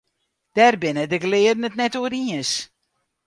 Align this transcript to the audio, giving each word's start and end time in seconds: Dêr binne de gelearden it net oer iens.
Dêr 0.55 0.75
binne 0.81 1.03
de 1.11 1.17
gelearden 1.23 1.67
it 1.69 1.75
net 1.77 1.97
oer 1.99 2.13
iens. 2.21 2.51